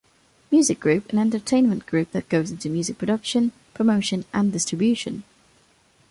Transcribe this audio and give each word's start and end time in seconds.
Music 0.49 0.79
Group, 0.79 1.13
an 1.13 1.19
entertainment 1.19 1.85
group 1.85 2.09
that 2.09 2.27
goes 2.27 2.49
into 2.49 2.71
music 2.71 2.97
production, 2.97 3.51
promotion 3.75 4.25
and 4.33 4.51
distribution. 4.51 5.23